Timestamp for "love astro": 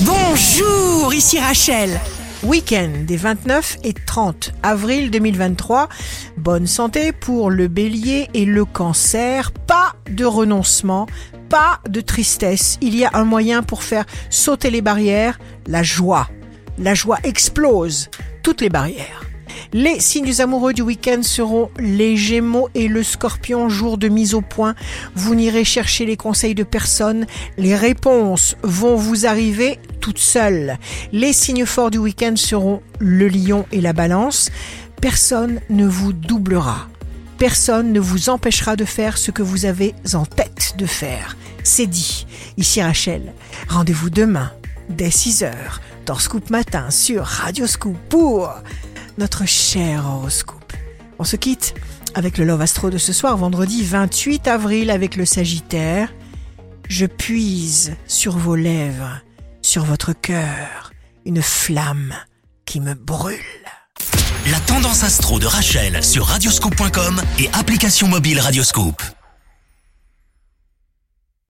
52.44-52.90